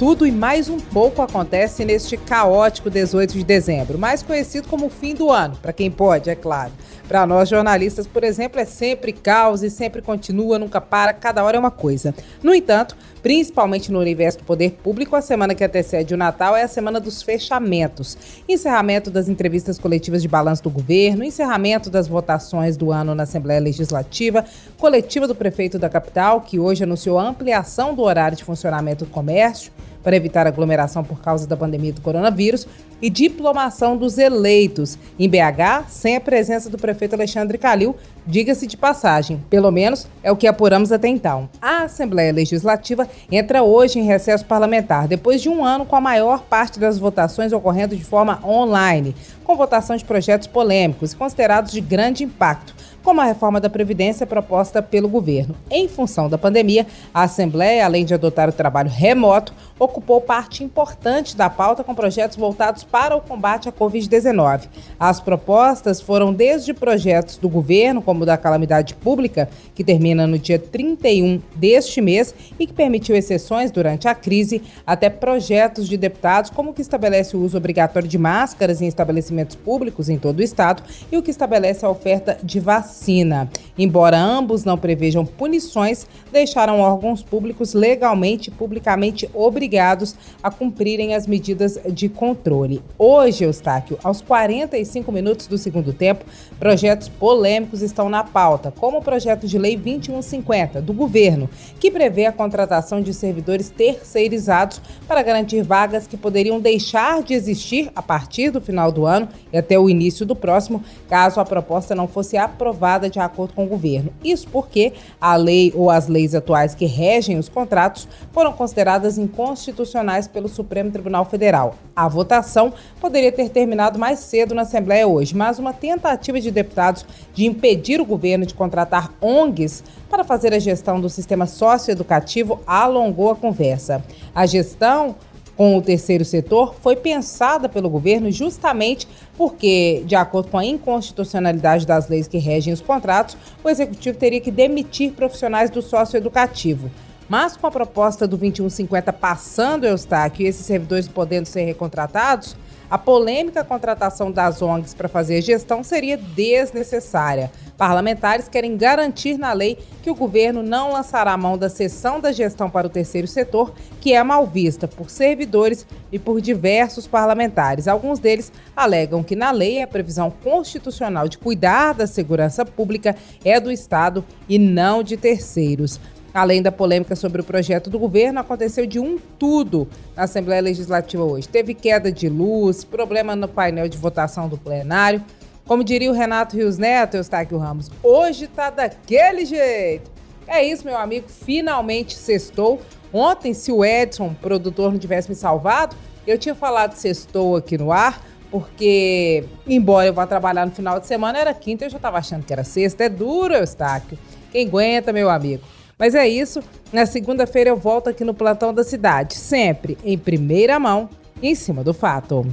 [0.00, 5.14] Tudo e mais um pouco acontece neste caótico 18 de dezembro, mais conhecido como fim
[5.14, 6.72] do ano, para quem pode, é claro.
[7.06, 11.58] Para nós jornalistas, por exemplo, é sempre caos e sempre continua, nunca para, cada hora
[11.58, 12.14] é uma coisa.
[12.42, 16.62] No entanto, principalmente no universo do poder público, a semana que antecede o Natal é
[16.62, 18.16] a semana dos fechamentos.
[18.48, 23.60] Encerramento das entrevistas coletivas de balanço do governo, encerramento das votações do ano na Assembleia
[23.60, 24.46] Legislativa,
[24.78, 29.10] coletiva do prefeito da capital, que hoje anunciou a ampliação do horário de funcionamento do
[29.10, 29.70] comércio
[30.02, 32.66] para evitar aglomeração por causa da pandemia do coronavírus
[33.00, 34.98] e diplomação dos eleitos.
[35.18, 37.96] Em BH, sem a presença do prefeito Alexandre Calil,
[38.26, 41.48] diga-se de passagem, pelo menos é o que apuramos até então.
[41.60, 46.42] A Assembleia Legislativa entra hoje em recesso parlamentar, depois de um ano com a maior
[46.42, 49.14] parte das votações ocorrendo de forma online,
[49.50, 54.26] com votação de projetos polêmicos e considerados de grande impacto como a reforma da Previdência
[54.26, 55.56] proposta pelo governo.
[55.70, 61.34] Em função da pandemia, a Assembleia, além de adotar o trabalho remoto, ocupou parte importante
[61.34, 64.68] da pauta com projetos voltados para o combate à Covid-19.
[64.98, 70.38] As propostas foram desde projetos do governo, como o da calamidade pública, que termina no
[70.38, 76.50] dia 31 deste mês e que permitiu exceções durante a crise, até projetos de deputados,
[76.50, 80.42] como o que estabelece o uso obrigatório de máscaras em estabelecimentos públicos em todo o
[80.42, 83.48] estado e o que estabelece a oferta de vacina vacina.
[83.78, 91.26] Embora ambos não prevejam punições, deixaram órgãos públicos legalmente e publicamente obrigados a cumprirem as
[91.26, 92.82] medidas de controle.
[92.98, 96.24] Hoje, Eustáquio, aos 45 minutos do segundo tempo,
[96.58, 102.26] projetos polêmicos estão na pauta, como o projeto de lei 2150 do governo, que prevê
[102.26, 108.50] a contratação de servidores terceirizados para garantir vagas que poderiam deixar de existir a partir
[108.50, 112.36] do final do ano e até o início do próximo, caso a proposta não fosse
[112.36, 114.12] aprovada de acordo com o governo.
[114.24, 120.26] Isso porque a lei ou as leis atuais que regem os contratos foram consideradas inconstitucionais
[120.26, 121.74] pelo Supremo Tribunal Federal.
[121.94, 127.04] A votação poderia ter terminado mais cedo na Assembleia hoje, mas uma tentativa de deputados
[127.34, 133.30] de impedir o governo de contratar ONGs para fazer a gestão do sistema socioeducativo alongou
[133.30, 134.02] a conversa.
[134.34, 135.14] A gestão
[135.60, 139.06] com o terceiro setor foi pensada pelo governo justamente
[139.36, 144.40] porque, de acordo com a inconstitucionalidade das leis que regem os contratos, o executivo teria
[144.40, 146.90] que demitir profissionais do socioeducativo.
[147.28, 152.56] Mas com a proposta do 2150 passando, Eustáquio, e esses servidores podendo ser recontratados,
[152.90, 157.50] a polêmica contratação das ONGs para fazer gestão seria desnecessária.
[157.76, 162.32] Parlamentares querem garantir na lei que o governo não lançará a mão da cessão da
[162.32, 167.86] gestão para o terceiro setor, que é mal vista por servidores e por diversos parlamentares.
[167.86, 173.14] Alguns deles alegam que na lei a previsão constitucional de cuidar da segurança pública
[173.44, 176.00] é do Estado e não de terceiros.
[176.32, 181.24] Além da polêmica sobre o projeto do governo, aconteceu de um tudo na Assembleia Legislativa
[181.24, 181.48] hoje.
[181.48, 185.22] Teve queda de luz, problema no painel de votação do plenário.
[185.66, 190.10] Como diria o Renato Rios Neto, Eustáquio Ramos, hoje tá daquele jeito.
[190.46, 192.80] É isso, meu amigo, finalmente sextou.
[193.12, 195.96] Ontem, se o Edson, produtor, não tivesse me salvado,
[196.26, 201.06] eu tinha falado sextou aqui no ar, porque, embora eu vá trabalhar no final de
[201.06, 203.04] semana, era quinta, eu já estava achando que era sexta.
[203.04, 204.18] É duro, Eustáquio.
[204.50, 205.62] Quem aguenta, meu amigo?
[206.00, 206.62] Mas é isso.
[206.90, 211.10] Na segunda-feira eu volto aqui no Plantão da Cidade, sempre em primeira mão
[211.42, 212.46] em cima do fato.